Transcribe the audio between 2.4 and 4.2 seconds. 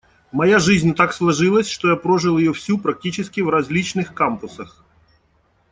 всю практически в различных